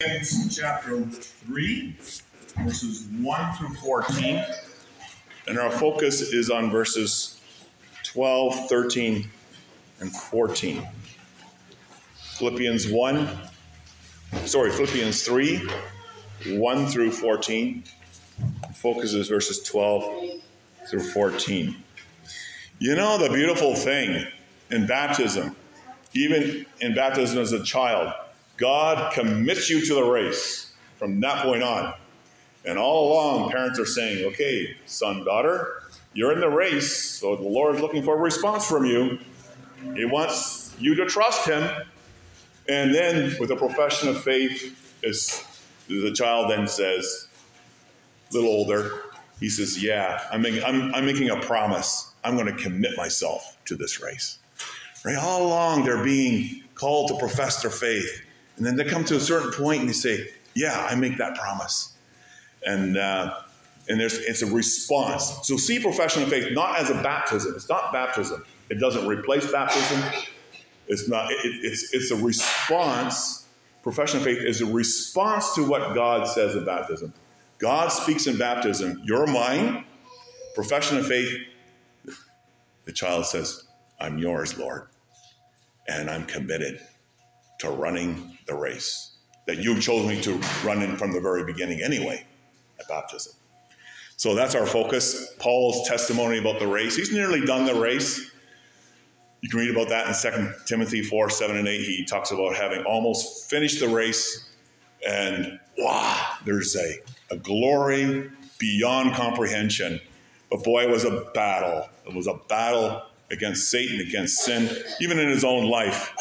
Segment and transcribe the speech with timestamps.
[0.00, 1.96] Philippians chapter 3,
[2.58, 4.44] verses 1 through 14.
[5.48, 7.40] And our focus is on verses
[8.04, 9.28] 12, 13,
[9.98, 10.86] and 14.
[12.14, 13.28] Philippians 1,
[14.44, 15.68] sorry, Philippians 3,
[16.46, 17.82] 1 through 14.
[18.76, 20.40] Focuses verses 12
[20.88, 21.74] through 14.
[22.78, 24.28] You know the beautiful thing
[24.70, 25.56] in baptism,
[26.14, 28.12] even in baptism as a child,
[28.58, 31.94] God commits you to the race from that point on.
[32.66, 37.48] And all along, parents are saying, okay, son, daughter, you're in the race, so the
[37.48, 39.18] Lord is looking for a response from you.
[39.94, 41.62] He wants you to trust Him.
[42.68, 47.28] And then, with a profession of faith, the child then says,
[48.30, 49.02] a little older,
[49.40, 52.12] he says, Yeah, I'm making, I'm, I'm making a promise.
[52.24, 54.38] I'm going to commit myself to this race.
[55.04, 55.16] Right?
[55.16, 58.24] All along, they're being called to profess their faith.
[58.58, 61.36] And then they come to a certain point and they say, Yeah, I make that
[61.36, 61.94] promise.
[62.66, 63.34] And, uh,
[63.88, 65.46] and there's, it's a response.
[65.46, 67.54] So see profession of faith not as a baptism.
[67.56, 68.44] It's not baptism.
[68.70, 70.02] It doesn't replace baptism.
[70.88, 71.30] It's not.
[71.30, 73.46] It, it's it's a response.
[73.82, 77.12] Profession of faith is a response to what God says in baptism.
[77.58, 79.00] God speaks in baptism.
[79.04, 79.84] You're mine.
[80.54, 81.32] Profession of faith.
[82.86, 83.64] The child says,
[84.00, 84.88] "I'm yours, Lord,
[85.86, 86.80] and I'm committed
[87.60, 89.12] to running the race
[89.46, 92.24] that you chose me to run in from the very beginning, anyway,
[92.80, 93.32] at baptism."
[94.16, 95.32] So that's our focus.
[95.38, 96.96] Paul's testimony about the race.
[96.96, 98.32] He's nearly done the race.
[99.42, 101.80] You can read about that in 2 Timothy 4 7 and 8.
[101.80, 104.48] He talks about having almost finished the race,
[105.06, 106.96] and wow, there's a,
[107.30, 110.00] a glory beyond comprehension.
[110.50, 111.88] But boy, it was a battle.
[112.04, 114.68] It was a battle against Satan, against sin,
[115.00, 116.12] even in his own life.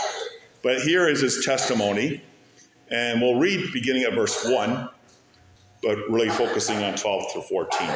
[0.68, 2.22] But here is his testimony,
[2.92, 4.90] and we'll read beginning at verse 1,
[5.82, 7.90] but really focusing on 12 through 14.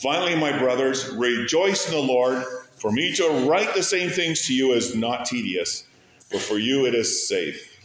[0.00, 2.42] Finally, my brothers, rejoice in the Lord.
[2.78, 5.84] For me to write the same things to you is not tedious,
[6.30, 7.84] but for you it is safe.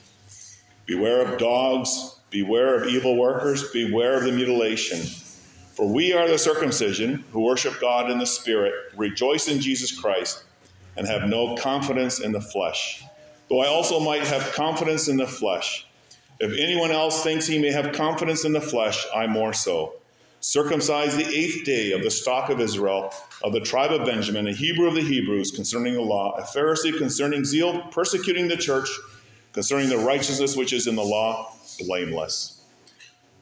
[0.86, 5.00] Beware of dogs, beware of evil workers, beware of the mutilation.
[5.00, 10.46] For we are the circumcision who worship God in the Spirit, rejoice in Jesus Christ,
[11.00, 13.02] and have no confidence in the flesh.
[13.50, 15.88] Though I also might have confidence in the flesh.
[16.42, 19.94] If anyone else thinks he may have confidence in the flesh, I more so
[20.42, 24.54] circumcised the eighth day of the stock of Israel, of the tribe of Benjamin, a
[24.54, 28.90] Hebrew of the Hebrews, concerning the law, a Pharisee concerning zeal, persecuting the church,
[29.54, 32.62] concerning the righteousness which is in the law, blameless.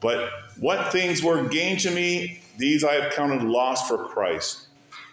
[0.00, 0.30] But
[0.60, 4.67] what things were gain to me, these I have counted loss for Christ.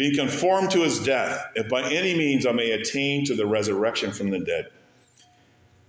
[0.00, 4.12] being conformed to his death, if by any means I may attain to the resurrection
[4.12, 4.68] from the dead.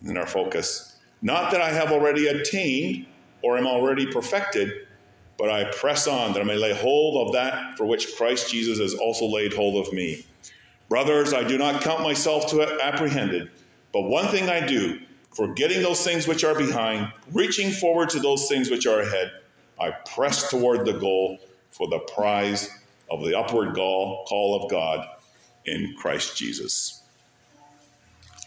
[0.06, 3.06] In our focus, not that I have already attained
[3.42, 4.86] or am already perfected
[5.38, 8.80] but I press on that I may lay hold of that for which Christ Jesus
[8.80, 10.26] has also laid hold of me.
[10.90, 13.50] Brothers, I do not count myself to have apprehended,
[13.94, 15.00] but one thing I do,
[15.34, 19.32] forgetting those things which are behind, reaching forward to those things which are ahead,
[19.80, 21.40] I press toward the goal
[21.72, 22.70] for the prize
[23.12, 25.06] of the upward call, call of God
[25.66, 27.04] in Christ Jesus.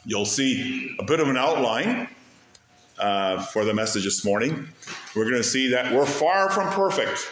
[0.07, 2.09] You'll see a bit of an outline
[2.99, 4.69] uh, for the message this morning.
[5.15, 7.31] We're going to see that we're far from perfect.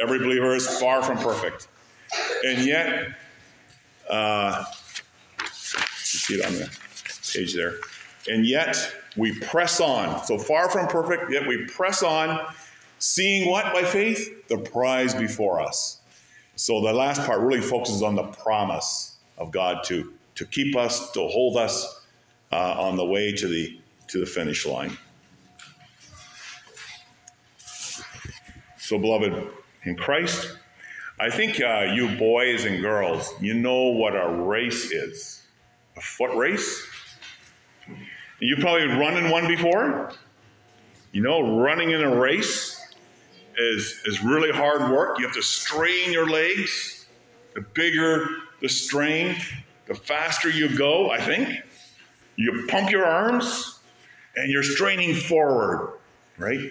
[0.00, 1.68] Every believer is far from perfect.
[2.44, 3.16] And yet,
[4.08, 4.64] uh,
[5.40, 6.70] you see it on the
[7.32, 7.74] page there.
[8.28, 10.24] And yet, we press on.
[10.24, 12.40] So far from perfect, yet we press on,
[12.98, 14.48] seeing what by faith?
[14.48, 15.99] The prize before us.
[16.60, 21.10] So the last part really focuses on the promise of God to, to keep us,
[21.12, 22.02] to hold us
[22.52, 24.94] uh, on the way to the to the finish line.
[28.76, 29.48] So, beloved,
[29.84, 30.58] in Christ,
[31.18, 35.42] I think uh, you boys and girls, you know what a race is
[35.96, 36.86] a foot race.
[38.38, 40.12] You've probably run in one before.
[41.12, 42.79] You know, running in a race
[43.60, 45.18] is, is really hard work.
[45.18, 47.06] You have to strain your legs.
[47.54, 48.26] The bigger
[48.60, 49.36] the strain,
[49.86, 51.62] the faster you go, I think.
[52.36, 53.80] You pump your arms
[54.36, 55.98] and you're straining forward,
[56.38, 56.70] right?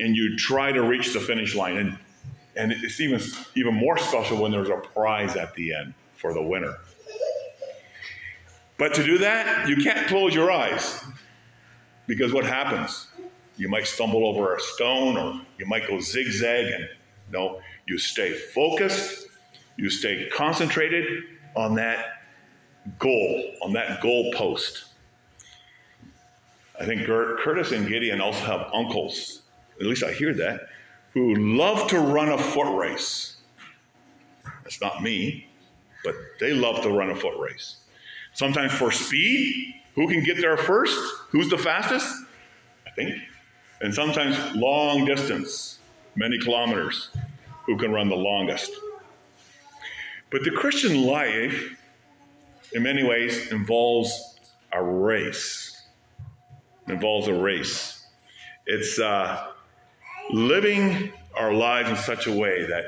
[0.00, 1.76] and you try to reach the finish line.
[1.76, 1.98] And,
[2.56, 3.20] and it's even,
[3.54, 6.76] even more special when there's a prize at the end for the winner.
[8.76, 11.04] But to do that, you can't close your eyes
[12.06, 13.06] because what happens?
[13.56, 16.88] You might stumble over a stone or you might go zigzag and
[17.30, 19.28] no, you stay focused,
[19.76, 21.24] you stay concentrated
[21.56, 22.22] on that
[22.98, 24.84] goal, on that goal post.
[26.78, 29.42] I think Curtis and Gideon also have uncles,
[29.80, 30.68] at least I hear that,
[31.12, 33.36] who love to run a foot race.
[34.64, 35.48] That's not me,
[36.04, 37.76] but they love to run a foot race.
[38.32, 40.98] Sometimes for speed, who can get there first?
[41.30, 42.24] Who's the fastest?
[42.86, 43.14] I think.
[43.84, 45.78] And sometimes long distance,
[46.16, 47.10] many kilometers,
[47.66, 48.72] who can run the longest.
[50.30, 51.76] But the Christian life,
[52.72, 54.38] in many ways, involves
[54.72, 55.82] a race.
[56.88, 58.06] It involves a race.
[58.64, 59.48] It's uh,
[60.30, 62.84] living our lives in such a way that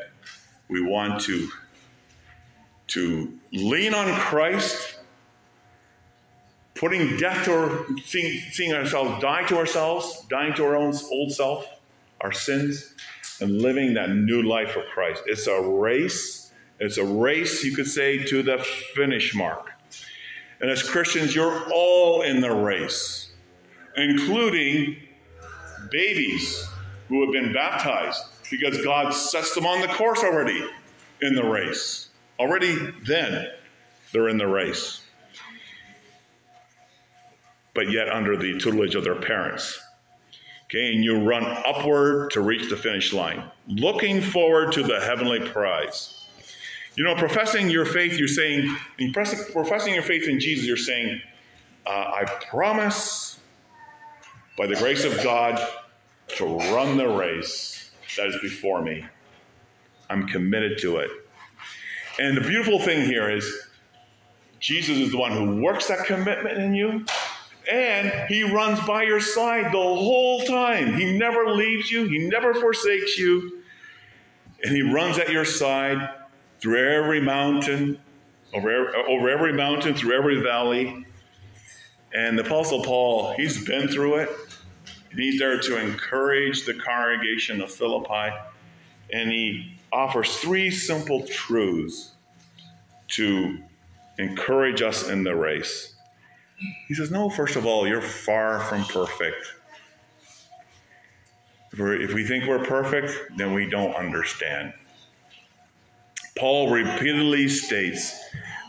[0.69, 1.51] we want to,
[2.87, 4.96] to lean on Christ,
[6.77, 11.33] putting death to our, seeing, seeing ourselves die to ourselves, dying to our own old
[11.33, 11.67] self,
[12.21, 12.95] our sins,
[13.41, 15.23] and living that new life for Christ.
[15.27, 16.47] It's a race
[16.79, 18.59] it's a race, you could say, to the
[18.95, 19.73] finish mark.
[20.61, 23.31] And as Christians, you're all in the race,
[23.97, 24.97] including
[25.91, 26.69] babies
[27.09, 30.65] who have been baptized because God sets them on the course already
[31.23, 32.11] in the race.
[32.39, 32.77] Already
[33.07, 33.49] then,
[34.13, 35.01] they're in the race.
[37.77, 39.81] But yet under the tutelage of their parents.
[40.65, 45.39] Okay, and you run upward to reach the finish line, looking forward to the heavenly
[45.51, 46.27] prize.
[46.97, 48.75] You know, professing your faith, you're saying,
[49.53, 51.21] professing your faith in Jesus, you're saying,
[51.87, 53.39] uh, I promise
[54.59, 55.61] by the grace of God
[56.29, 59.05] to run the race that is before me.
[60.11, 61.11] I'm committed to it.
[62.19, 63.69] And the beautiful thing here is,
[64.59, 67.05] Jesus is the one who works that commitment in you,
[67.71, 70.95] and he runs by your side the whole time.
[70.95, 73.63] He never leaves you, he never forsakes you,
[74.63, 76.11] and he runs at your side
[76.61, 77.99] through every mountain,
[78.55, 81.05] over, over every mountain, through every valley.
[82.15, 84.31] And the Apostle Paul, he's been through it.
[85.11, 88.35] And he's there to encourage the congregation of Philippi.
[89.13, 92.13] And he offers three simple truths
[93.09, 93.59] to
[94.19, 95.96] encourage us in the race.
[96.89, 99.55] He says, No, first of all, you're far from perfect.
[101.73, 104.73] If we think we're perfect, then we don't understand.
[106.39, 108.19] Paul repeatedly states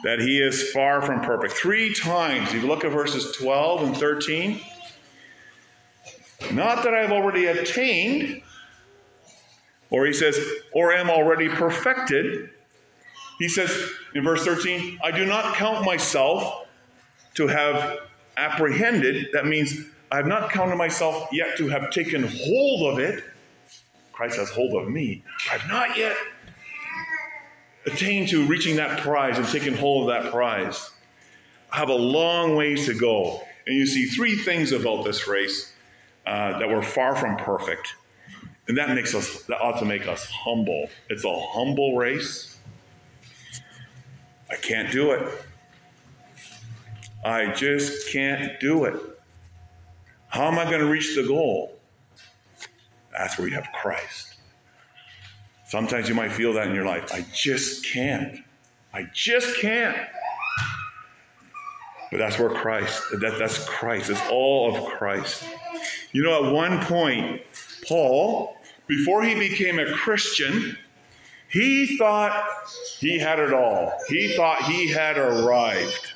[0.04, 1.54] that he is far from perfect.
[1.54, 4.62] Three times, if you look at verses 12 and 13,
[6.52, 8.42] not that I've already attained,
[9.90, 10.38] or he says,
[10.74, 12.50] or am already perfected.
[13.40, 13.72] He says
[14.16, 16.67] in verse 13, I do not count myself
[17.38, 18.00] to have
[18.36, 19.28] apprehended.
[19.32, 23.24] That means I have not counted myself yet to have taken hold of it.
[24.12, 25.24] Christ has hold of me.
[25.52, 26.18] I've not yet
[27.86, 30.92] attained to reaching that prize and taking hold of that prize.
[31.72, 33.42] I have a long ways to go.
[33.68, 35.74] And you see three things about this race
[36.26, 37.96] uh, that we're far from perfect.
[38.68, 40.90] And that makes us, that ought to make us humble.
[41.10, 42.58] It's a humble race.
[44.50, 45.46] I can't do it.
[47.28, 48.96] I just can't do it.
[50.30, 51.78] How am I going to reach the goal?
[53.12, 54.36] That's where you have Christ.
[55.68, 57.14] Sometimes you might feel that in your life.
[57.14, 58.40] I just can't.
[58.94, 59.98] I just can't.
[62.12, 64.10] But that's where Christ, that, that's Christ.
[64.10, 65.44] It's all of Christ.
[66.14, 67.42] You know, at one point,
[67.86, 68.56] Paul,
[68.88, 70.78] before he became a Christian,
[71.50, 72.42] he thought
[73.00, 73.92] he had it all.
[74.08, 76.07] He thought he had arrived.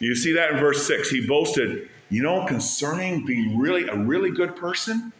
[0.00, 1.10] You see that in verse 6.
[1.10, 5.12] He boasted, you know, concerning being really a really good person,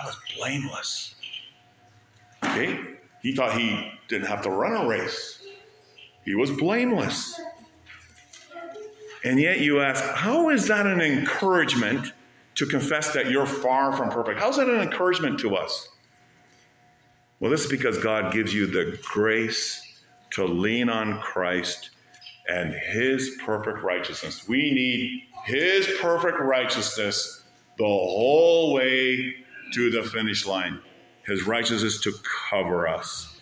[0.00, 1.14] I was blameless.
[2.44, 2.80] Okay?
[3.22, 5.42] He thought he didn't have to run a race,
[6.24, 7.40] he was blameless.
[9.24, 12.12] And yet you ask, how is that an encouragement
[12.54, 14.38] to confess that you're far from perfect?
[14.38, 15.88] How's that an encouragement to us?
[17.40, 21.90] Well, this is because God gives you the grace to lean on Christ
[22.48, 24.48] and His perfect righteousness.
[24.48, 27.44] We need His perfect righteousness
[27.78, 29.34] the whole way
[29.74, 30.80] to the finish line
[31.28, 32.12] his righteousness to
[32.50, 33.36] cover us.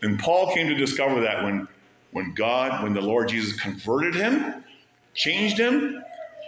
[0.00, 1.68] And Paul came to discover that when,
[2.12, 4.64] when God, when the Lord Jesus converted him,
[5.14, 6.02] changed him,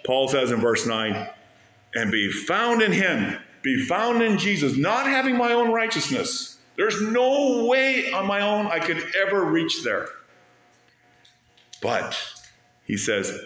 [0.07, 1.29] Paul says in verse 9,
[1.97, 6.59] and be found in him, be found in Jesus, not having my own righteousness.
[6.77, 10.09] There's no way on my own I could ever reach there.
[11.85, 12.19] But
[12.85, 13.39] he says,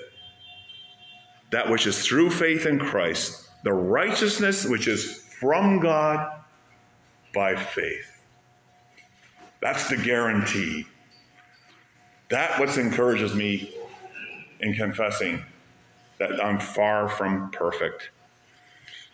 [1.50, 6.40] that which is through faith in Christ, the righteousness which is from God
[7.34, 8.22] by faith.
[9.60, 10.86] That's the guarantee.
[12.28, 13.74] That what encourages me
[14.60, 15.42] in confessing
[16.18, 18.10] that I'm far from perfect.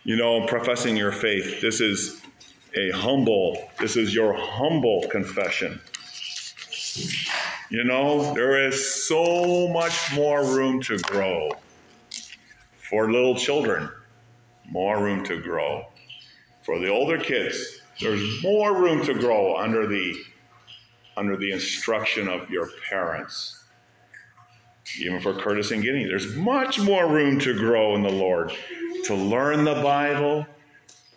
[0.03, 2.21] You know, professing your faith, this is
[2.77, 5.81] a humble, this is your humble confession.
[7.71, 11.51] You know, there is so much more room to grow.
[12.91, 13.89] For little children,
[14.69, 15.87] more room to grow.
[16.63, 20.15] For the older kids, there's more room to grow under the
[21.17, 23.65] under the instruction of your parents.
[25.01, 28.53] Even for Curtis and Gideon, there's much more room to grow in the Lord,
[29.05, 30.47] to learn the Bible,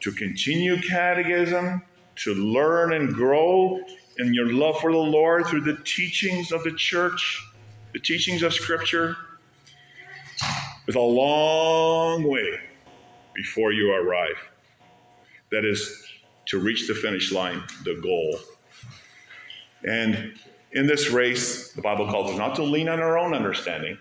[0.01, 1.81] to continue catechism,
[2.17, 3.81] to learn and grow
[4.17, 7.45] in your love for the Lord through the teachings of the church,
[7.93, 9.15] the teachings of Scripture.
[10.85, 12.59] With a long way
[13.33, 14.37] before you arrive.
[15.51, 16.07] That is
[16.47, 18.39] to reach the finish line, the goal.
[19.83, 20.33] And
[20.71, 23.97] in this race, the Bible calls us not to lean on our own understanding,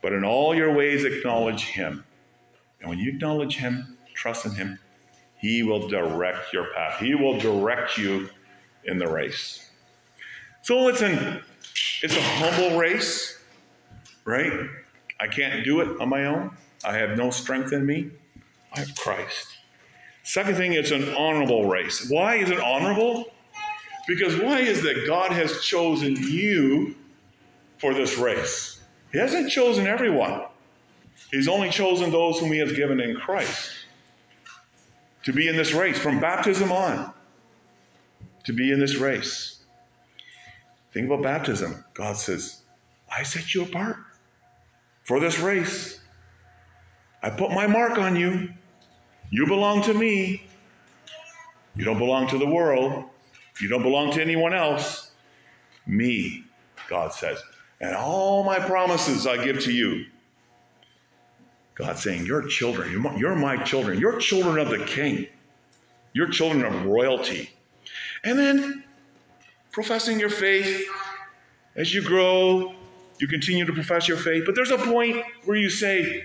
[0.00, 2.04] but in all your ways acknowledge Him.
[2.80, 4.78] And when you acknowledge Him, trust in Him,
[5.36, 6.98] He will direct your path.
[6.98, 8.28] He will direct you
[8.84, 9.70] in the race.
[10.62, 11.42] So listen,
[12.02, 13.38] it's a humble race,
[14.24, 14.52] right?
[15.20, 16.56] I can't do it on my own.
[16.84, 18.10] I have no strength in me.
[18.74, 19.48] I have Christ.
[20.24, 22.08] Second thing, it's an honorable race.
[22.10, 23.32] Why is it honorable?
[24.06, 26.94] Because why is that God has chosen you
[27.78, 28.82] for this race?
[29.12, 30.42] He hasn't chosen everyone.
[31.30, 33.70] He's only chosen those whom he has given in Christ
[35.24, 37.12] to be in this race from baptism on,
[38.44, 39.62] to be in this race.
[40.92, 41.84] Think about baptism.
[41.94, 42.62] God says,
[43.14, 43.96] I set you apart
[45.04, 46.00] for this race.
[47.22, 48.50] I put my mark on you.
[49.30, 50.46] You belong to me.
[51.76, 53.04] You don't belong to the world.
[53.60, 55.12] You don't belong to anyone else.
[55.86, 56.44] Me,
[56.88, 57.42] God says.
[57.80, 60.06] And all my promises I give to you.
[61.74, 62.92] God saying, You're children.
[63.16, 63.98] You're my children.
[63.98, 65.26] You're children of the king.
[66.12, 67.50] You're children of royalty.
[68.24, 68.84] And then
[69.72, 70.88] professing your faith
[71.74, 72.74] as you grow,
[73.18, 76.24] you continue to profess your faith, but there's a point where you say,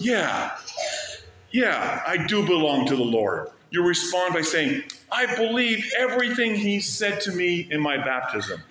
[0.00, 0.56] Yeah,
[1.50, 3.48] yeah, I do belong to the Lord.
[3.70, 8.62] You respond by saying, I believe everything He said to me in my baptism.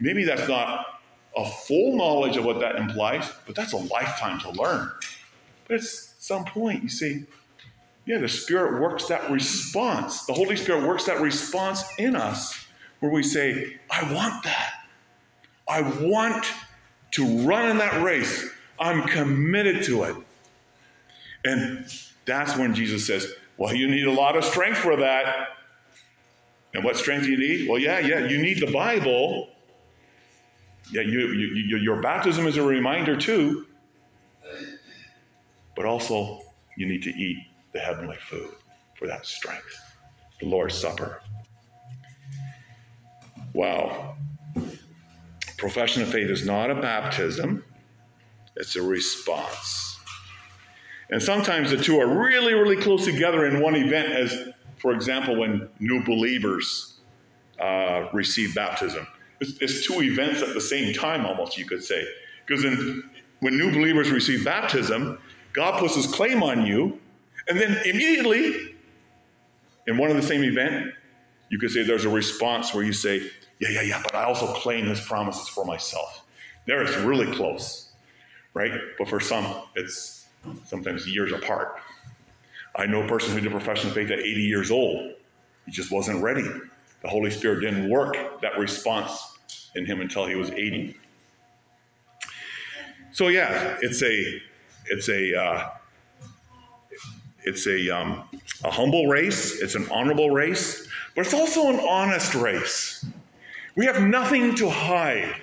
[0.00, 1.00] Maybe that's not
[1.36, 4.90] a full knowledge of what that implies, but that's a lifetime to learn.
[5.68, 7.24] But at some point, you say,
[8.06, 10.26] yeah, the Spirit works that response.
[10.26, 12.66] The Holy Spirit works that response in us
[13.00, 14.74] where we say, I want that.
[15.68, 16.46] I want
[17.12, 18.48] to run in that race.
[18.78, 20.16] I'm committed to it.
[21.44, 21.84] And
[22.26, 25.48] that's when Jesus says, Well, you need a lot of strength for that.
[26.74, 27.68] And what strength do you need?
[27.68, 29.48] Well, yeah, yeah, you need the Bible.
[30.92, 33.66] Yeah, you, you, you, your baptism is a reminder too.
[35.74, 36.42] But also,
[36.76, 37.38] you need to eat
[37.76, 38.54] the heavenly food
[38.94, 39.78] for that strength,
[40.40, 41.20] the Lord's Supper.
[43.52, 44.16] Wow.
[45.58, 47.62] Profession of faith is not a baptism,
[48.56, 49.98] it's a response.
[51.10, 55.36] And sometimes the two are really, really close together in one event, as, for example,
[55.36, 57.00] when new believers
[57.60, 59.06] uh, receive baptism.
[59.40, 62.02] It's, it's, two events at the same time, almost, you could say.
[62.46, 62.64] Because
[63.40, 65.18] when new believers receive baptism,
[65.52, 66.98] God puts his claim on you,
[67.48, 68.74] and then immediately,
[69.86, 70.92] in one of the same event,
[71.48, 74.46] you could say there's a response where you say, yeah, yeah, yeah, but I also
[74.54, 76.24] claim his promises for myself.
[76.66, 77.92] There it's really close,
[78.54, 78.72] right?
[78.98, 80.26] But for some, it's
[80.64, 81.80] sometimes years apart.
[82.74, 85.14] I know a person who did professional faith at 80 years old.
[85.64, 86.44] He just wasn't ready.
[87.02, 89.38] The Holy Spirit didn't work that response
[89.74, 90.96] in him until he was 80.
[93.12, 94.42] So yeah, it's a
[94.86, 95.70] it's a uh,
[97.46, 98.24] it's a um,
[98.64, 99.62] a humble race.
[99.62, 103.06] It's an honorable race, but it's also an honest race.
[103.76, 105.34] We have nothing to hide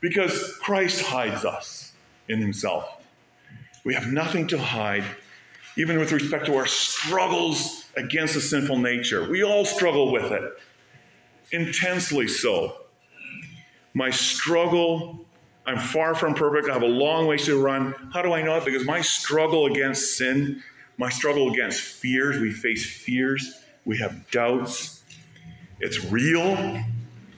[0.00, 1.92] because Christ hides us
[2.28, 3.02] in himself.
[3.84, 5.04] We have nothing to hide,
[5.76, 9.28] even with respect to our struggles against the sinful nature.
[9.28, 10.42] We all struggle with it,
[11.52, 12.82] intensely so.
[13.94, 15.24] My struggle,
[15.64, 16.68] I'm far from perfect.
[16.68, 17.94] I have a long ways to run.
[18.12, 18.64] How do I know it?
[18.64, 20.62] Because my struggle against sin
[20.98, 22.40] my struggle against fears.
[22.40, 25.02] We face fears, we have doubts.
[25.80, 26.82] It's real,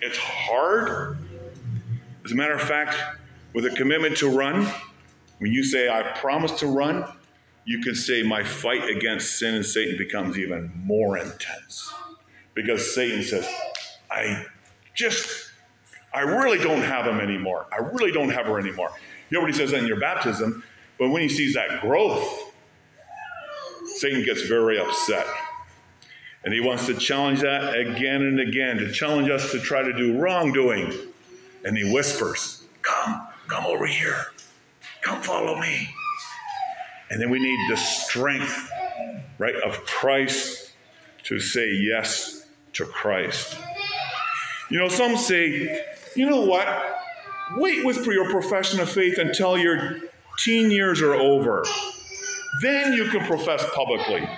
[0.01, 1.19] it's hard.
[2.25, 2.97] As a matter of fact,
[3.55, 4.67] with a commitment to run,
[5.39, 7.05] when you say, I promise to run,
[7.65, 11.93] you can say, My fight against sin and Satan becomes even more intense.
[12.55, 13.49] Because Satan says,
[14.11, 14.45] I
[14.95, 15.51] just,
[16.13, 17.67] I really don't have him anymore.
[17.73, 18.91] I really don't have her anymore.
[19.31, 20.65] You know what he says in your baptism?
[20.99, 22.53] But when he sees that growth,
[23.99, 25.27] Satan gets very upset.
[26.45, 29.93] And he wants to challenge that again and again, to challenge us to try to
[29.93, 30.93] do wrongdoing.
[31.65, 34.27] And he whispers, Come, come over here.
[35.03, 35.89] Come follow me.
[37.11, 38.71] And then we need the strength,
[39.39, 40.73] right, of Christ
[41.25, 43.57] to say yes to Christ.
[44.71, 46.69] You know, some say, you know what?
[47.57, 49.97] Wait with your profession of faith until your
[50.39, 51.65] teen years are over.
[52.63, 54.29] Then you can profess publicly.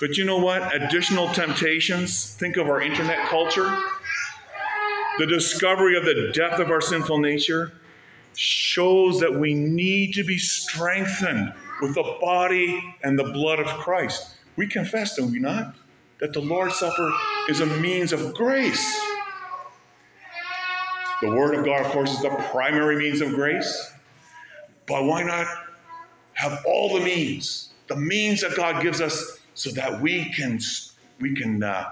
[0.00, 0.74] But you know what?
[0.74, 2.34] Additional temptations.
[2.34, 3.76] Think of our internet culture.
[5.18, 7.72] The discovery of the depth of our sinful nature
[8.36, 14.36] shows that we need to be strengthened with the body and the blood of Christ.
[14.56, 15.74] We confess, don't we not,
[16.20, 17.12] that the Lord's Supper
[17.48, 19.00] is a means of grace.
[21.20, 23.92] The Word of God, of course, is the primary means of grace.
[24.86, 25.46] But why not
[26.38, 30.60] have all the means, the means that God gives us, so that we can
[31.20, 31.90] we can uh,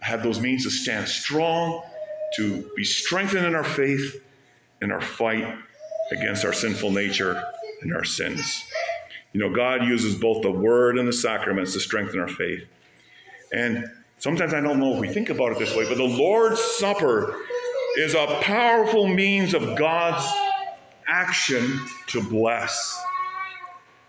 [0.00, 1.82] have those means to stand strong,
[2.34, 4.20] to be strengthened in our faith,
[4.82, 5.56] in our fight
[6.10, 7.40] against our sinful nature
[7.82, 8.64] and our sins.
[9.32, 12.64] You know, God uses both the Word and the sacraments to strengthen our faith.
[13.52, 16.60] And sometimes I don't know if we think about it this way, but the Lord's
[16.60, 17.36] Supper
[17.96, 20.26] is a powerful means of God's
[21.06, 23.04] action to bless.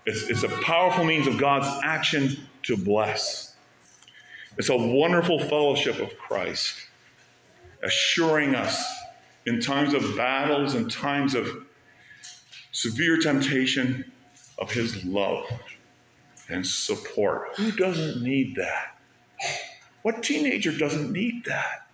[0.10, 3.54] It's, it's a powerful means of God's action to bless.
[4.58, 6.74] It's a wonderful fellowship of Christ,
[7.84, 8.84] assuring us
[9.46, 11.48] in times of battles and times of
[12.72, 14.12] severe temptation
[14.58, 15.46] of his love
[16.50, 17.56] and support.
[17.58, 18.98] Who doesn't need that?
[20.02, 21.88] What teenager doesn't need that?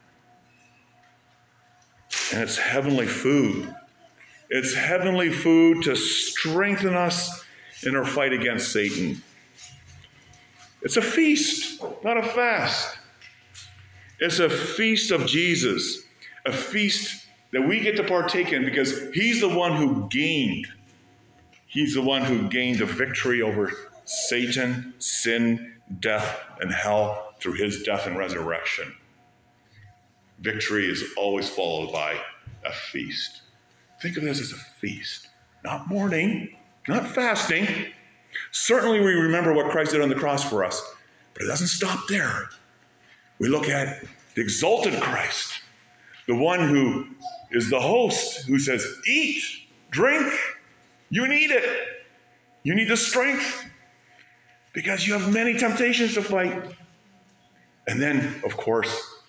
[2.31, 3.75] And it's heavenly food.
[4.49, 7.44] It's heavenly food to strengthen us
[7.83, 9.21] in our fight against Satan.
[10.81, 12.97] It's a feast, not a fast.
[14.19, 16.03] It's a feast of Jesus,
[16.45, 20.67] a feast that we get to partake in because He's the one who gained.
[21.67, 23.71] He's the one who gained the victory over
[24.05, 28.93] Satan, sin, death, and hell through His death and resurrection.
[30.39, 32.17] Victory is always followed by
[32.63, 33.41] a feast.
[34.01, 35.29] Think of this as a feast,
[35.63, 36.55] not mourning,
[36.87, 37.67] not fasting.
[38.51, 40.81] Certainly, we remember what Christ did on the cross for us,
[41.33, 42.49] but it doesn't stop there.
[43.39, 44.03] We look at
[44.35, 45.61] the exalted Christ,
[46.27, 47.07] the one who
[47.51, 49.41] is the host, who says, Eat,
[49.91, 50.31] drink,
[51.09, 51.87] you need it.
[52.63, 53.69] You need the strength
[54.73, 56.75] because you have many temptations to fight.
[57.87, 59.21] And then, of course,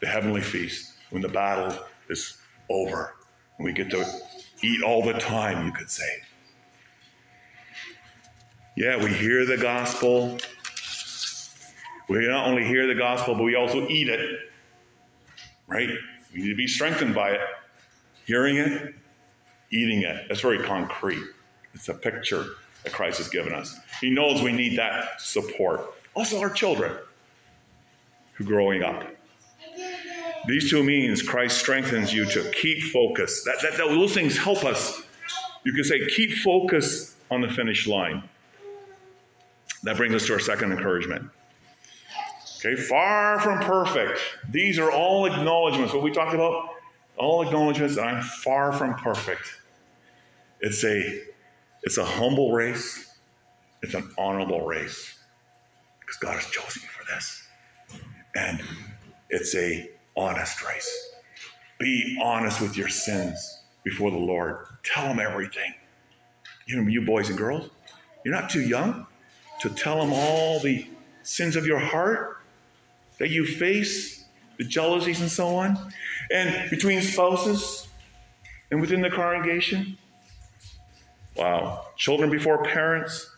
[0.00, 1.78] the heavenly feast when the battle
[2.08, 2.38] is
[2.70, 3.14] over
[3.58, 4.04] and we get to
[4.62, 6.22] eat all the time, you could say.
[8.76, 10.38] Yeah, we hear the gospel.
[12.08, 14.40] We not only hear the gospel, but we also eat it.
[15.66, 15.90] Right?
[16.32, 17.40] We need to be strengthened by it.
[18.24, 18.94] Hearing it,
[19.70, 20.26] eating it.
[20.28, 21.22] That's very concrete.
[21.74, 22.46] It's a picture
[22.84, 23.78] that Christ has given us.
[24.00, 25.94] He knows we need that support.
[26.14, 26.96] Also, our children
[28.34, 29.04] who growing up.
[30.46, 33.44] These two means Christ strengthens you to keep focus.
[33.44, 35.02] That, that, those things help us.
[35.64, 38.22] You can say, keep focus on the finish line.
[39.82, 41.28] That brings us to our second encouragement.
[42.64, 44.20] Okay, far from perfect.
[44.50, 45.92] These are all acknowledgments.
[45.92, 46.70] What we talked about,
[47.16, 49.58] all acknowledgments I'm far from perfect.
[50.60, 51.22] It's a
[51.82, 53.16] it's a humble race.
[53.82, 55.18] It's an honorable race.
[55.98, 57.42] Because God has chosen you for this.
[58.36, 58.62] And
[59.30, 61.14] it's a honest race.
[61.80, 64.66] Be honest with your sins before the Lord.
[64.84, 65.74] Tell him everything.
[66.66, 67.70] You you boys and girls,
[68.24, 69.08] you're not too young
[69.62, 70.86] to tell him all the
[71.22, 72.38] sins of your heart
[73.18, 74.24] that you face,
[74.58, 75.78] the jealousies and so on,
[76.32, 77.86] and between spouses
[78.70, 79.96] and within the congregation.
[81.36, 81.86] Wow.
[81.96, 83.30] Children before parents,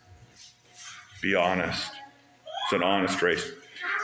[1.21, 1.93] be honest.
[2.65, 3.53] It's an honest race.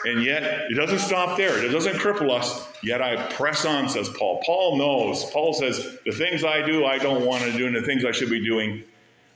[0.04, 1.64] And yet, it doesn't stop there.
[1.64, 2.68] It doesn't cripple us.
[2.83, 4.42] Yet I press on, says Paul.
[4.44, 5.30] Paul knows.
[5.30, 8.12] Paul says, the things I do, I don't want to do, and the things I
[8.12, 8.83] should be doing,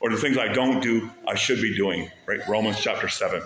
[0.05, 2.39] or the things I don't do, I should be doing, right?
[2.47, 3.41] Romans chapter 7.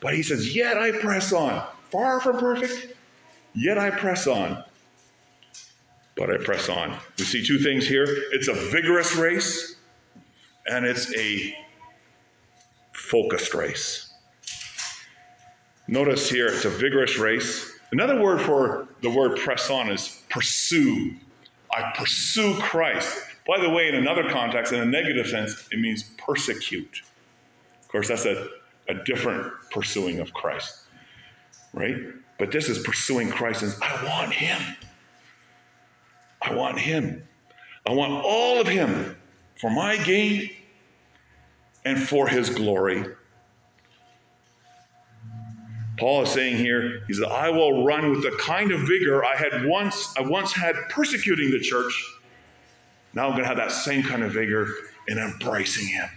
[0.00, 1.64] But he says, Yet I press on.
[1.90, 2.96] Far from perfect,
[3.54, 4.64] yet I press on.
[6.16, 6.98] But I press on.
[7.16, 9.76] We see two things here it's a vigorous race,
[10.66, 11.56] and it's a
[12.92, 14.12] focused race.
[15.86, 17.70] Notice here, it's a vigorous race.
[17.92, 21.14] Another word for the word press on is pursue.
[21.72, 23.29] I pursue Christ.
[23.50, 27.02] By the way, in another context, in a negative sense, it means persecute.
[27.82, 28.46] Of course, that's a,
[28.88, 30.82] a different pursuing of Christ,
[31.74, 31.96] right?
[32.38, 34.62] But this is pursuing Christ and I want Him.
[36.40, 37.26] I want Him.
[37.88, 39.16] I want all of Him
[39.60, 40.50] for my gain
[41.84, 43.04] and for His glory.
[45.98, 49.34] Paul is saying here, he said, I will run with the kind of vigor I
[49.34, 52.19] had once, I once had persecuting the church
[53.12, 54.68] now I'm going to have that same kind of vigor
[55.08, 56.08] in embracing Him.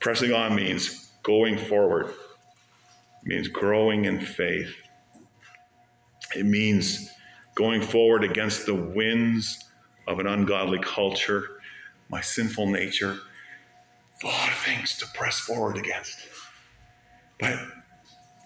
[0.00, 4.74] Pressing on means going forward, it means growing in faith.
[6.34, 7.10] It means
[7.54, 9.64] going forward against the winds
[10.08, 11.60] of an ungodly culture,
[12.08, 13.18] my sinful nature.
[14.22, 16.18] A lot of things to press forward against.
[17.38, 17.58] But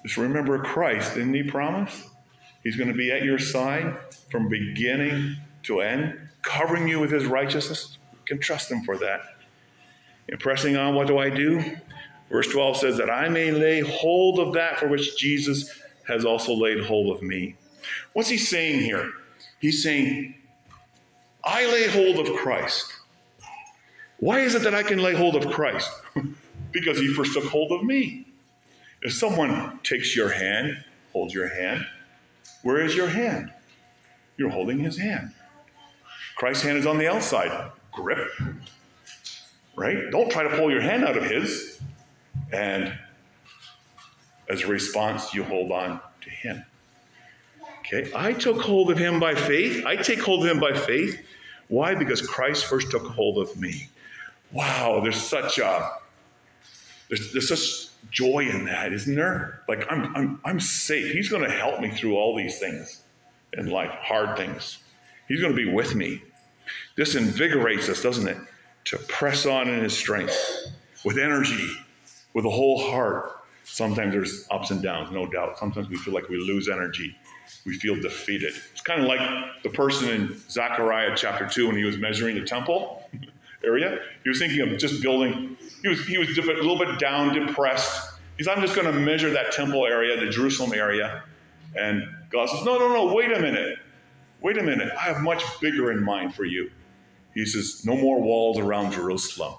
[0.03, 2.09] just remember Christ, didn't He promise?
[2.65, 3.97] He's going to be at your side
[4.31, 7.99] from beginning to end covering you with his righteousness.
[8.13, 9.21] You can trust him for that.
[10.29, 11.63] And pressing on, what do I do?
[12.31, 15.71] Verse 12 says that I may lay hold of that for which Jesus
[16.07, 17.55] has also laid hold of me.
[18.13, 19.13] What's he saying here?
[19.61, 20.35] He's saying,
[21.45, 22.93] I lay hold of Christ.
[24.19, 25.91] Why is it that I can lay hold of Christ?
[26.73, 28.27] because he first took hold of me.
[29.03, 30.83] If someone takes your hand,
[31.13, 31.87] holds your hand,
[32.63, 33.53] where is your hand?
[34.37, 35.33] You're holding his hand.
[36.39, 37.71] Christ's hand is on the outside.
[37.93, 38.31] Grip.
[39.77, 40.11] Right?
[40.11, 41.81] Don't try to pull your hand out of his.
[42.53, 42.97] And
[44.49, 46.65] as a response, you hold on to him.
[47.81, 49.85] Okay, I took hold of him by faith.
[49.85, 51.21] I take hold of him by faith.
[51.69, 51.95] Why?
[51.95, 53.89] Because Christ first took hold of me.
[54.53, 55.91] Wow, there's such a
[57.09, 59.63] there's, there's such joy in that, isn't there?
[59.69, 61.13] Like I'm I'm I'm safe.
[61.13, 63.03] He's going to help me through all these things
[63.55, 64.79] in life, hard things.
[65.27, 66.23] He's going to be with me.
[66.97, 68.37] This invigorates us, doesn't it?
[68.87, 70.37] To press on in His strength
[71.05, 71.71] with energy,
[72.35, 73.33] with a whole heart.
[73.65, 75.59] Sometimes there's ups and downs, no doubt.
[75.59, 77.15] Sometimes we feel like we lose energy.
[77.67, 78.55] We feel defeated.
[78.73, 79.21] It's kind of like
[79.63, 83.09] the person in Zechariah chapter 2 when he was measuring the temple
[83.65, 84.01] area.
[84.23, 88.11] He was thinking of just building, he was, he was a little bit down, depressed.
[88.37, 91.23] He's, I'm just going to measure that temple area, the Jerusalem area.
[91.77, 93.79] And God says, No, no, no, wait a minute.
[94.41, 96.71] Wait a minute, I have much bigger in mind for you.
[97.35, 99.55] He says, No more walls around Jerusalem.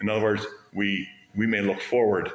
[0.00, 2.30] In other words, we, we may look forward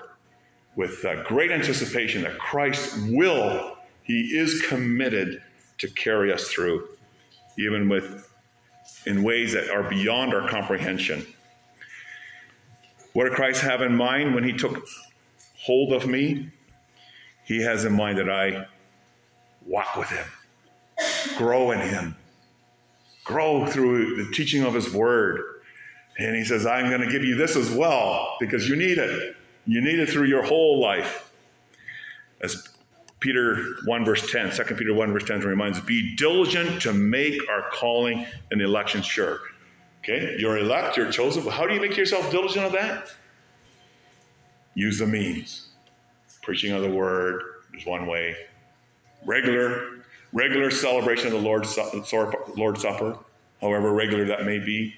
[0.76, 5.42] with uh, great anticipation that Christ will, He is committed
[5.80, 6.90] to carry us through,
[7.58, 8.30] even with
[9.06, 11.26] in ways that are beyond our comprehension.
[13.14, 14.86] What did Christ have in mind when He took
[15.58, 16.50] hold of me?
[17.46, 18.68] He has in mind that I
[19.66, 20.26] walk with Him
[21.38, 22.16] grow in Him,
[23.24, 25.42] grow through the teaching of His Word.
[26.18, 29.36] And He says, I'm going to give you this as well because you need it.
[29.66, 31.32] You need it through your whole life.
[32.42, 32.68] As
[33.20, 37.40] Peter 1 verse 10, 2 Peter 1 verse 10 reminds, us, be diligent to make
[37.50, 39.40] our calling and election sure.
[40.04, 41.46] Okay, you're elect, you're chosen.
[41.46, 43.10] But How do you make yourself diligent of that?
[44.76, 45.70] Use the means.
[46.42, 47.42] Preaching of the word
[47.74, 48.36] is one way.
[49.26, 50.04] Regular
[50.34, 51.78] regular celebration of the Lord's,
[52.58, 53.18] Lord's Supper,
[53.62, 54.96] however regular that may be.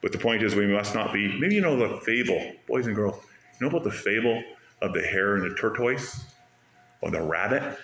[0.00, 1.38] But the point is, we must not be.
[1.38, 3.16] Maybe you know the fable, boys and girls.
[3.60, 4.42] You know about the fable
[4.80, 6.24] of the hare and the tortoise,
[7.00, 7.76] or the rabbit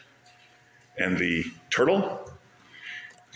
[0.96, 2.30] and the turtle?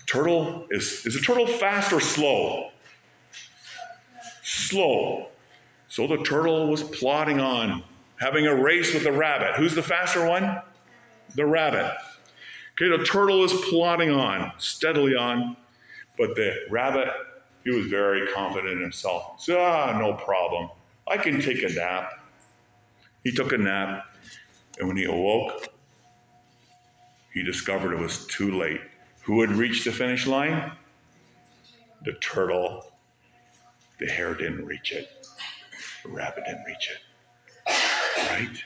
[0.06, 2.70] Turtle is is a turtle fast or slow?
[4.44, 5.28] Slow.
[5.88, 7.82] So the turtle was plodding on,
[8.16, 9.54] having a race with the rabbit.
[9.56, 10.62] Who's the faster one?
[11.34, 11.92] The rabbit.
[12.80, 15.56] Okay, the turtle is plodding on, steadily on,
[16.16, 17.08] but the rabbit,
[17.64, 19.34] he was very confident in himself.
[19.38, 20.70] He said, ah, no problem.
[21.08, 22.12] I can take a nap.
[23.24, 24.06] He took a nap,
[24.78, 25.68] and when he awoke,
[27.32, 28.80] he discovered it was too late.
[29.22, 30.72] Who had reached the finish line?
[32.04, 32.92] The turtle.
[33.98, 35.08] The hare didn't reach it.
[36.04, 37.00] The rabbit didn't reach it.
[38.30, 38.62] Right?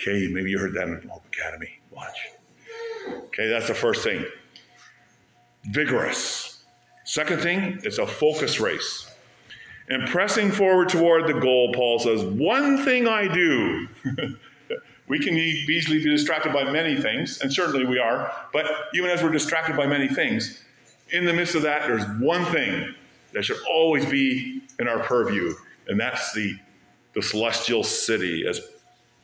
[0.00, 1.78] Okay, maybe you heard that in Hope Academy.
[1.90, 2.30] Watch.
[3.08, 4.24] Okay, that's the first thing.
[5.64, 6.64] Vigorous.
[7.04, 9.10] Second thing, it's a focus race.
[9.90, 13.88] And pressing forward toward the goal, Paul says, One thing I do.
[15.08, 19.22] we can easily be distracted by many things, and certainly we are, but even as
[19.22, 20.62] we're distracted by many things,
[21.10, 22.94] in the midst of that, there's one thing
[23.32, 25.52] that should always be in our purview,
[25.88, 26.56] and that's the,
[27.14, 28.60] the celestial city, as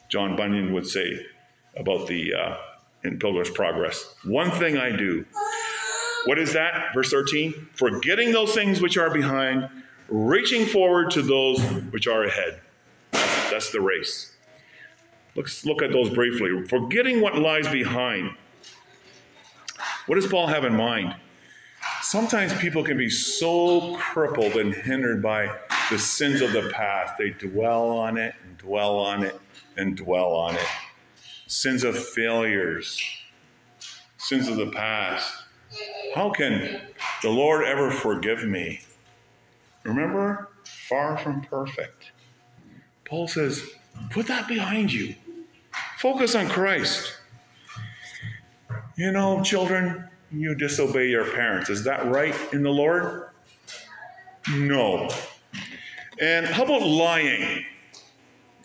[0.09, 1.25] John Bunyan would say
[1.77, 2.57] about the uh,
[3.05, 4.15] in Pilgrim's Progress.
[4.25, 5.25] One thing I do.
[6.27, 6.93] What is that?
[6.95, 7.69] Verse 13.
[7.75, 9.69] Forgetting those things which are behind,
[10.09, 11.61] reaching forward to those
[11.93, 12.61] which are ahead.
[13.13, 14.35] That's the race.
[15.37, 16.67] Let's look at those briefly.
[16.67, 18.31] Forgetting what lies behind.
[20.07, 21.15] What does Paul have in mind?
[22.03, 25.51] Sometimes people can be so crippled and hindered by
[25.91, 27.15] the sins of the past.
[27.19, 29.39] They dwell on it and dwell on it
[29.77, 30.67] and dwell on it.
[31.47, 33.01] Sins of failures,
[34.19, 35.33] sins of the past.
[36.15, 36.81] How can
[37.23, 38.81] the Lord ever forgive me?
[39.85, 40.49] Remember,
[40.89, 42.11] far from perfect.
[43.05, 43.63] Paul says,
[44.11, 45.15] put that behind you.
[45.99, 47.17] Focus on Christ.
[48.97, 51.71] You know, children, you disobey your parents.
[51.71, 53.31] Is that right in the Lord?
[54.51, 55.09] No.
[56.21, 57.65] And how about lying?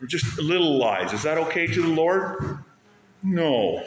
[0.01, 1.13] Or just little lies.
[1.13, 2.63] Is that okay to the Lord?
[3.23, 3.83] No.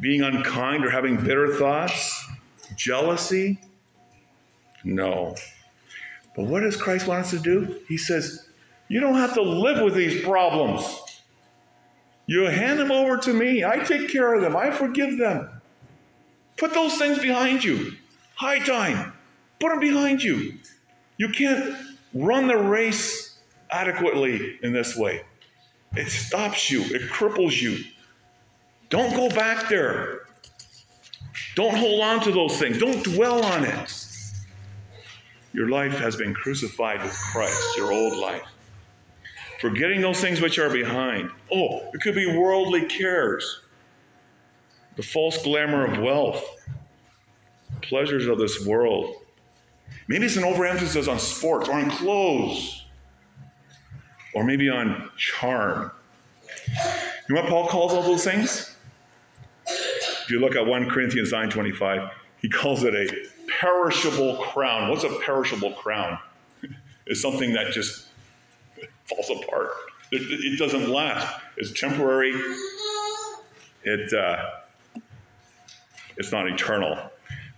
[0.00, 2.24] Being unkind or having bitter thoughts?
[2.76, 3.58] Jealousy?
[4.84, 5.34] No.
[6.36, 7.80] But what does Christ want us to do?
[7.88, 8.48] He says,
[8.88, 11.02] You don't have to live with these problems.
[12.26, 13.64] You hand them over to me.
[13.64, 14.56] I take care of them.
[14.56, 15.50] I forgive them.
[16.58, 17.92] Put those things behind you.
[18.36, 19.12] High time.
[19.58, 20.54] Put them behind you.
[21.16, 21.74] You can't
[22.14, 23.38] run the race
[23.70, 25.22] adequately in this way.
[25.96, 27.84] It stops you, it cripples you.
[28.90, 30.22] Don't go back there.
[31.54, 32.78] Don't hold on to those things.
[32.78, 34.06] Don't dwell on it.
[35.52, 38.46] Your life has been crucified with Christ, your old life.
[39.60, 41.30] Forgetting those things which are behind.
[41.52, 43.62] Oh, it could be worldly cares,
[44.96, 46.44] the false glamour of wealth,
[47.82, 49.16] pleasures of this world.
[50.10, 52.84] Maybe it's an overemphasis on sports or on clothes,
[54.34, 55.92] or maybe on charm.
[57.28, 58.74] You know what Paul calls all those things?
[59.68, 62.10] If you look at 1 Corinthians 9:25,
[62.42, 63.08] he calls it a
[63.60, 64.90] perishable crown.
[64.90, 66.18] What's a perishable crown?
[67.06, 68.08] It's something that just
[69.04, 69.70] falls apart.
[70.12, 71.40] It, it doesn't last.
[71.56, 72.34] It's temporary.
[73.84, 74.50] It uh,
[76.16, 76.98] it's not eternal.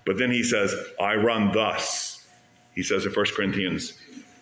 [0.05, 2.12] But then he says, "I run thus."
[2.75, 3.95] He says in 1 Corinthians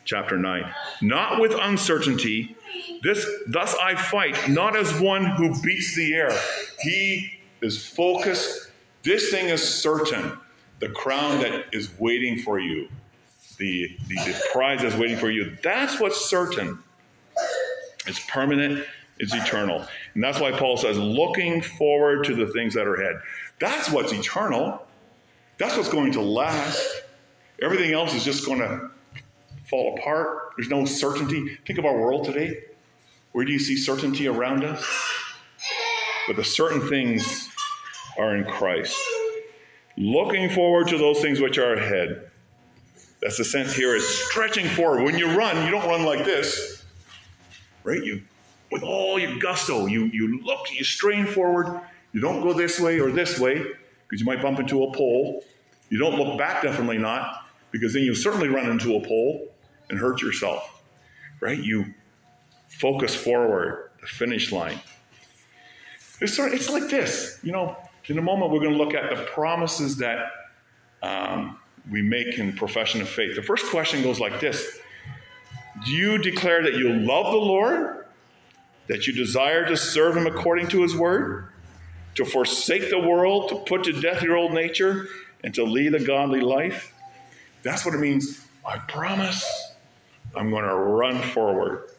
[0.04, 0.64] chapter 9,
[1.02, 2.56] not with uncertainty.
[3.02, 6.30] This thus I fight, not as one who beats the air.
[6.80, 8.70] He is focused.
[9.02, 10.38] This thing is certain.
[10.78, 12.88] The crown that is waiting for you,
[13.58, 16.78] the, the, the prize that's waiting for you, that's what's certain.
[18.06, 18.86] It's permanent,
[19.18, 19.84] it's eternal.
[20.14, 23.20] And that's why Paul says, looking forward to the things that are ahead.
[23.58, 24.86] That's what's eternal.
[25.58, 27.02] That's what's going to last.
[27.62, 28.90] Everything else is just going to
[29.68, 30.52] fall apart.
[30.56, 31.58] There's no certainty.
[31.66, 32.64] Think of our world today.
[33.32, 34.84] Where do you see certainty around us?
[36.26, 37.48] But the certain things
[38.18, 38.96] are in Christ.
[39.96, 42.30] Looking forward to those things which are ahead.
[43.20, 45.04] That's the sense here is stretching forward.
[45.04, 46.80] When you run, you don't run like this
[47.84, 48.02] right?
[48.02, 48.22] You,
[48.70, 51.80] with all your gusto, you, you look, you strain forward.
[52.12, 53.58] You don't go this way or this way
[54.08, 55.44] because you might bump into a pole.
[55.88, 59.48] You don't look back, definitely not, because then you certainly run into a pole
[59.88, 60.82] and hurt yourself,
[61.40, 61.58] right?
[61.58, 61.86] You
[62.68, 64.78] focus forward, the finish line.
[66.20, 67.76] It's, sort of, it's like this, you know.
[68.06, 70.26] In a moment, we're going to look at the promises that
[71.02, 71.58] um,
[71.90, 73.36] we make in profession of faith.
[73.36, 74.80] The first question goes like this
[75.84, 78.06] do you declare that you love the Lord?
[78.88, 81.46] That you desire to serve Him according to His word?
[82.16, 85.08] To forsake the world, to put to death your old nature,
[85.44, 86.92] and to lead a godly life?
[87.62, 88.46] That's what it means.
[88.66, 89.44] I promise
[90.34, 91.90] I'm going to run forward.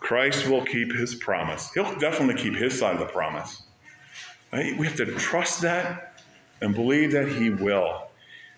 [0.00, 1.72] Christ will keep his promise.
[1.72, 3.62] He'll definitely keep his side of the promise.
[4.52, 4.76] Right?
[4.78, 6.22] We have to trust that
[6.60, 8.08] and believe that he will.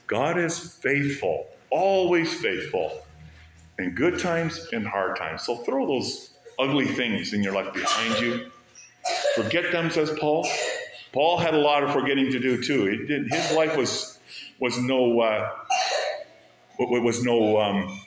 [0.07, 3.03] God is faithful always faithful
[3.79, 5.43] in good times and hard times.
[5.43, 8.51] So throw those ugly things in your life behind you.
[9.35, 10.49] Forget them, says Paul.
[11.13, 13.07] Paul had a lot of forgetting to do too.
[13.07, 14.16] Did, his life was
[14.61, 15.51] was no uh,
[16.79, 18.01] was no um,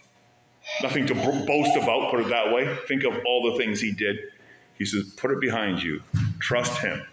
[0.82, 2.12] nothing to boast about.
[2.12, 2.76] Put it that way.
[2.88, 4.18] Think of all the things he did.
[4.78, 6.02] He says, put it behind you.
[6.40, 7.04] Trust him.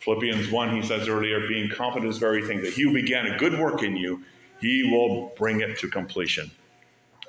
[0.00, 3.38] Philippians 1, he says earlier, being confident is very thing that he who began a
[3.38, 4.22] good work in you,
[4.60, 6.50] he will bring it to completion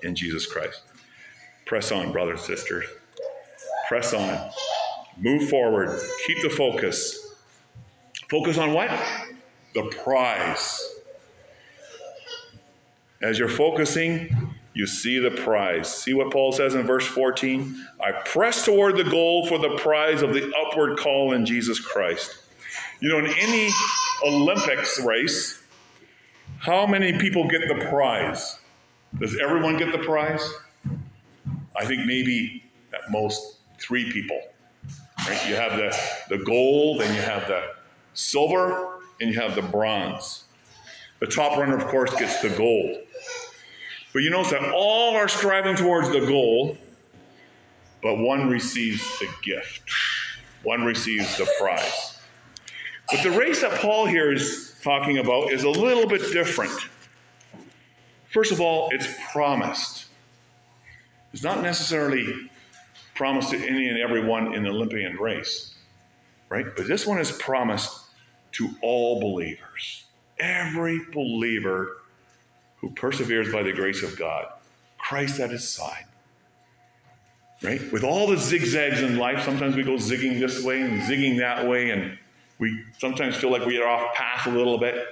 [0.03, 0.81] in Jesus Christ.
[1.65, 2.85] Press on, brothers and sisters.
[3.87, 4.51] Press on.
[5.17, 5.99] Move forward.
[6.27, 7.35] Keep the focus.
[8.29, 8.91] Focus on what?
[9.73, 10.96] The prize.
[13.21, 15.91] As you're focusing, you see the prize.
[15.91, 17.87] See what Paul says in verse 14?
[17.99, 22.37] I press toward the goal for the prize of the upward call in Jesus Christ.
[22.99, 23.69] You know, in any
[24.23, 25.63] Olympics race,
[26.59, 28.59] how many people get the prize?
[29.19, 30.47] Does everyone get the prize?
[31.75, 34.39] I think maybe at most three people.
[35.27, 35.49] Right?
[35.49, 35.97] You have the,
[36.29, 37.63] the gold, and you have the
[38.13, 40.43] silver, and you have the bronze.
[41.19, 42.97] The top runner, of course, gets the gold.
[44.13, 46.77] But you notice that all are striving towards the goal,
[48.01, 49.89] but one receives the gift,
[50.63, 52.19] one receives the prize.
[53.11, 56.73] But the race that Paul here is talking about is a little bit different.
[58.29, 60.05] First of all, it's promised.
[61.33, 62.49] It's not necessarily
[63.15, 65.75] promised to any and everyone in the Olympian race,
[66.49, 66.65] right?
[66.75, 67.99] But this one is promised
[68.53, 70.06] to all believers.
[70.39, 71.97] Every believer
[72.77, 74.47] who perseveres by the grace of God,
[74.97, 76.05] Christ at his side.
[77.63, 77.81] Right?
[77.91, 81.67] With all the zigzags in life, sometimes we go zigging this way and zigging that
[81.67, 82.17] way, and
[82.59, 85.07] we sometimes feel like we are off path a little bit.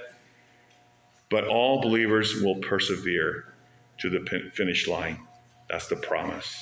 [1.28, 3.52] But all believers will persevere
[3.98, 5.18] to the finish line.
[5.68, 6.56] That's the promise.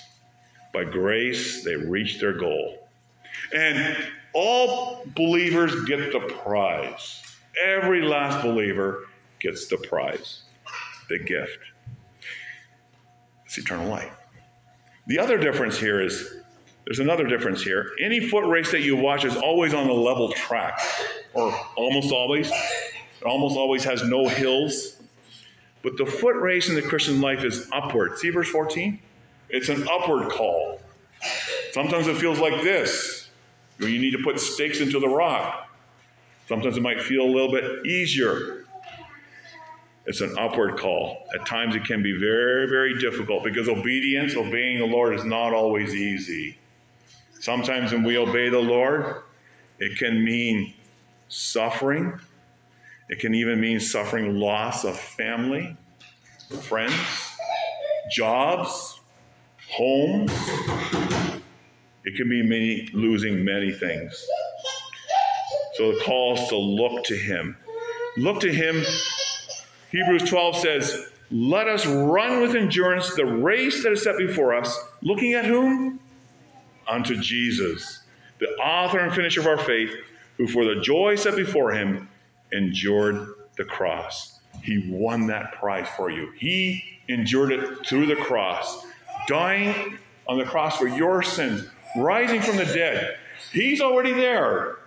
[0.72, 2.88] By grace, they reach their goal.
[3.54, 3.96] And
[4.32, 7.23] all believers get the prize.
[7.62, 9.08] Every last believer
[9.40, 10.42] gets the prize
[11.08, 11.58] the gift.
[13.44, 14.12] It's eternal life.
[15.06, 16.34] The other difference here is
[16.86, 17.92] there's another difference here.
[18.02, 20.80] Any foot race that you watch is always on a level track,
[21.32, 22.50] or almost always.
[22.50, 24.96] It almost always has no hills.
[25.82, 28.18] But the foot race in the Christian life is upward.
[28.18, 28.98] See verse 14?
[29.50, 30.80] It's an upward call.
[31.72, 33.28] Sometimes it feels like this,
[33.78, 35.68] where you need to put stakes into the rock.
[36.48, 38.64] Sometimes it might feel a little bit easier.
[40.06, 41.26] It's an upward call.
[41.34, 45.54] At times it can be very, very difficult because obedience, obeying the Lord, is not
[45.54, 46.58] always easy.
[47.40, 49.22] Sometimes when we obey the Lord,
[49.78, 50.74] it can mean
[51.28, 52.18] suffering.
[53.08, 55.76] It can even mean suffering loss of family,
[56.60, 56.94] friends,
[58.10, 59.00] jobs,
[59.70, 60.30] homes.
[62.04, 64.26] It can be many, losing many things.
[65.74, 67.56] So the call is to look to Him.
[68.16, 68.84] Look to Him
[69.94, 74.76] Hebrews 12 says, Let us run with endurance the race that is set before us,
[75.02, 76.00] looking at whom?
[76.88, 78.00] Unto Jesus,
[78.40, 79.94] the author and finisher of our faith,
[80.36, 82.08] who for the joy set before him
[82.50, 84.40] endured the cross.
[84.64, 86.32] He won that prize for you.
[86.36, 88.84] He endured it through the cross,
[89.28, 93.16] dying on the cross for your sins, rising from the dead.
[93.52, 94.78] He's already there.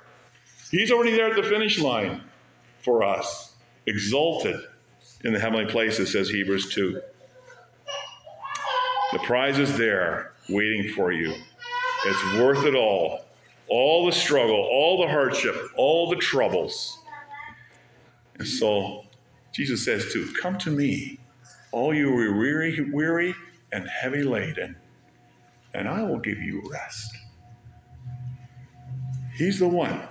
[0.70, 2.22] He's already there at the finish line
[2.84, 4.60] for us, exalted
[5.24, 7.02] in the heavenly places, says Hebrews 2.
[9.14, 11.34] The prize is there waiting for you.
[12.06, 13.26] It's worth it all.
[13.70, 17.00] All the struggle, all the hardship, all the troubles.
[18.38, 19.06] And so
[19.54, 21.20] Jesus says to come to me,
[21.72, 23.36] all you are weary, weary
[23.72, 24.76] and heavy laden,
[25.74, 27.10] and I will give you rest.
[29.36, 30.02] He's the one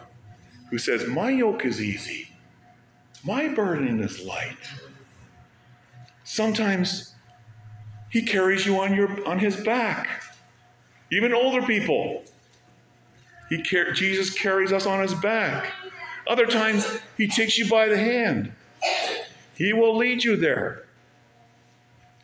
[0.71, 2.29] who says, My yoke is easy,
[3.25, 4.57] my burden is light.
[6.25, 7.15] Sometimes
[8.11, 10.23] he carries you on your on his back.
[11.13, 12.25] Even older people.
[13.49, 15.73] He car- Jesus carries us on his back.
[16.27, 18.53] Other times he takes you by the hand.
[19.55, 20.85] He will lead you there.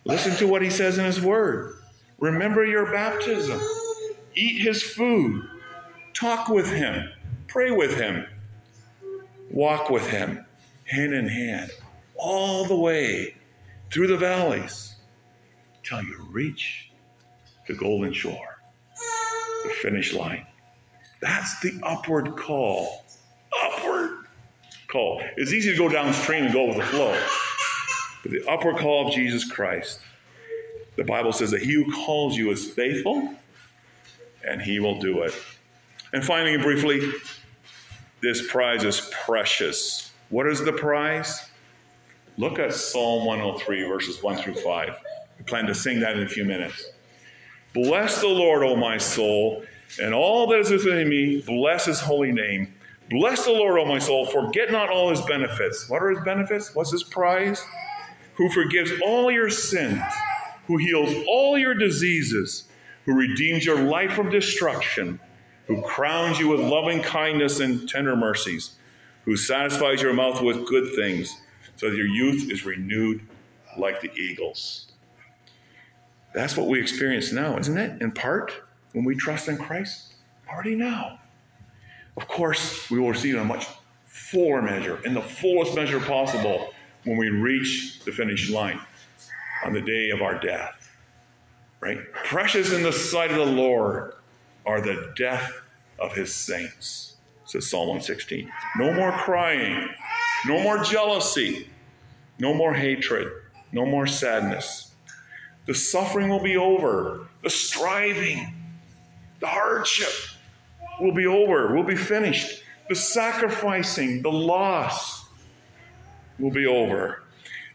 [0.04, 1.76] Listen to what he says in his word.
[2.18, 3.60] Remember your baptism.
[4.34, 5.44] Eat his food.
[6.14, 7.08] Talk with him.
[7.52, 8.24] Pray with him.
[9.50, 10.42] Walk with him
[10.86, 11.70] hand in hand
[12.16, 13.36] all the way
[13.92, 14.94] through the valleys
[15.82, 16.90] till you reach
[17.68, 18.58] the golden shore,
[19.64, 20.46] the finish line.
[21.20, 23.04] That's the upward call.
[23.64, 24.24] Upward
[24.88, 25.22] call.
[25.36, 27.22] It's easy to go downstream and go with the flow.
[28.22, 30.00] But the upward call of Jesus Christ,
[30.96, 33.34] the Bible says that he who calls you is faithful
[34.42, 35.34] and he will do it.
[36.14, 37.12] And finally, briefly,
[38.22, 40.12] this prize is precious.
[40.30, 41.50] What is the prize?
[42.38, 44.96] Look at Psalm 103, verses 1 through 5.
[45.38, 46.92] We plan to sing that in a few minutes.
[47.74, 49.64] Bless the Lord, O my soul,
[50.00, 52.72] and all that is within me, bless his holy name.
[53.10, 54.24] Bless the Lord, O my soul.
[54.26, 55.88] Forget not all his benefits.
[55.88, 56.74] What are his benefits?
[56.74, 57.62] What's his prize?
[58.36, 60.00] Who forgives all your sins,
[60.66, 62.64] who heals all your diseases,
[63.04, 65.18] who redeems your life from destruction,
[65.66, 68.76] who crowns you with loving kindness and tender mercies,
[69.24, 71.40] who satisfies your mouth with good things,
[71.76, 73.20] so that your youth is renewed
[73.78, 74.86] like the eagles.
[76.34, 78.02] That's what we experience now, isn't it?
[78.02, 78.52] In part,
[78.92, 80.14] when we trust in Christ,
[80.48, 81.18] already now.
[82.16, 83.66] Of course, we will receive a much
[84.06, 86.72] fuller measure, in the fullest measure possible,
[87.04, 88.80] when we reach the finish line
[89.64, 90.90] on the day of our death.
[91.80, 91.98] Right?
[92.12, 94.14] Precious in the sight of the Lord
[94.66, 95.52] are the death
[95.98, 98.50] of his saints, says Psalm 116.
[98.78, 99.88] No more crying,
[100.46, 101.68] no more jealousy,
[102.38, 103.32] no more hatred,
[103.72, 104.92] no more sadness.
[105.66, 108.54] The suffering will be over, the striving,
[109.40, 110.12] the hardship
[111.00, 112.62] will be over, will be finished.
[112.88, 115.24] The sacrificing, the loss
[116.38, 117.22] will be over.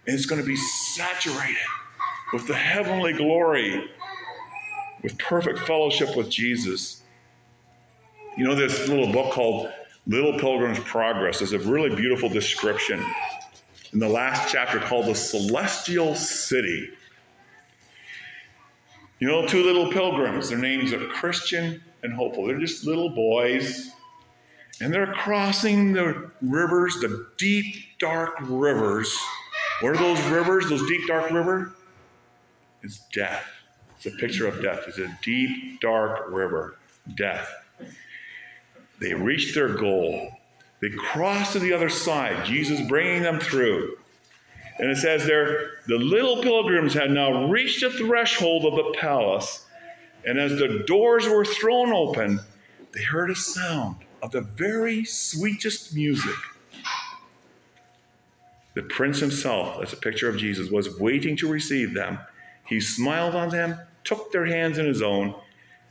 [0.06, 1.58] And it's going to be saturated
[2.34, 3.90] with the heavenly glory,
[5.04, 7.04] with perfect fellowship with Jesus.
[8.38, 9.72] You know, this little book called
[10.06, 13.04] Little Pilgrim's Progress is a really beautiful description
[13.94, 16.90] in the last chapter called The Celestial City.
[19.20, 22.46] You know, two little pilgrims, their names are Christian and hopeful.
[22.46, 23.90] They're just little boys,
[24.80, 29.18] and they're crossing the rivers, the deep, dark rivers.
[29.82, 31.72] What are those rivers, those deep, dark rivers?
[32.84, 33.44] It's death.
[34.08, 34.86] It's a picture of death.
[34.88, 36.78] It's a deep, dark river,
[37.16, 37.50] death.
[39.00, 40.32] They reached their goal.
[40.82, 43.98] They crossed to the other side, Jesus bringing them through.
[44.80, 49.66] And it says there, the little pilgrims had now reached the threshold of the palace
[50.28, 52.42] and as the doors were thrown open,
[52.92, 56.36] they heard a sound of the very sweetest music.
[58.74, 62.20] The prince himself, as a picture of Jesus, was waiting to receive them.
[62.66, 65.36] He smiled on them, took their hands in his own,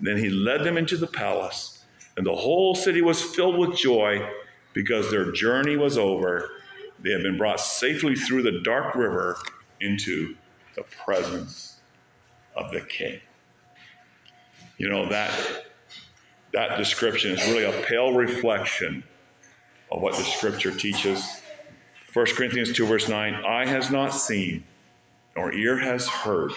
[0.00, 1.84] then he led them into the palace.
[2.16, 4.26] And the whole city was filled with joy
[4.72, 6.50] because their journey was over.
[7.00, 9.36] They had been brought safely through the dark river
[9.80, 10.34] into
[10.74, 11.80] the presence
[12.54, 13.20] of the king.
[14.78, 15.32] You know, that,
[16.52, 19.04] that description is really a pale reflection
[19.90, 21.42] of what the scripture teaches.
[22.12, 24.64] 1 Corinthians 2, verse 9 Eye has not seen,
[25.36, 26.52] nor ear has heard,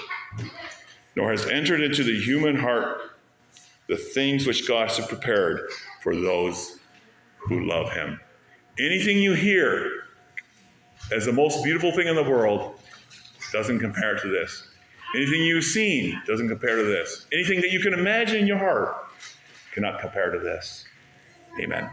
[1.16, 3.00] nor has entered into the human heart
[3.88, 5.70] the things which God has prepared
[6.02, 6.80] for those
[7.38, 8.20] who love Him.
[8.80, 9.92] Anything you hear
[11.12, 12.80] as the most beautiful thing in the world
[13.52, 14.68] doesn't compare to this.
[15.16, 17.26] Anything you've seen doesn't compare to this.
[17.34, 18.96] Anything that you can imagine in your heart
[19.74, 20.86] cannot compare to this.
[21.60, 21.90] Amen.